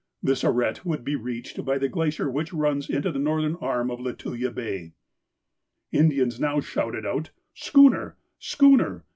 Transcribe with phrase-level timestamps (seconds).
[0.23, 3.99] This arête would be reached by the glacier which runs into the northern arm of
[3.99, 4.93] Lituya Bay.
[5.91, 9.05] The Indians now shouted out, 'Schooner, schooner!